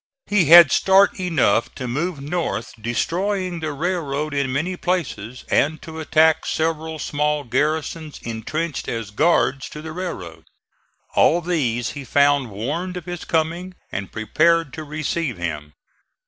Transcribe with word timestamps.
He 0.25 0.45
had 0.45 0.71
start 0.71 1.19
enough 1.19 1.75
to 1.75 1.87
move 1.87 2.19
north 2.21 2.73
destroying 2.81 3.59
the 3.59 3.71
railroad 3.71 4.33
in 4.33 4.51
many 4.51 4.75
places, 4.75 5.45
and 5.51 5.79
to 5.83 5.99
attack 5.99 6.43
several 6.47 6.97
small 6.97 7.43
garrisons 7.43 8.19
intrenched 8.23 8.87
as 8.87 9.11
guards 9.11 9.69
to 9.69 9.79
the 9.79 9.91
railroad. 9.91 10.45
All 11.13 11.39
these 11.39 11.91
he 11.91 12.03
found 12.03 12.49
warned 12.49 12.97
of 12.97 13.05
his 13.05 13.25
coming 13.25 13.75
and 13.91 14.11
prepared 14.11 14.73
to 14.73 14.83
receive 14.83 15.37
him. 15.37 15.73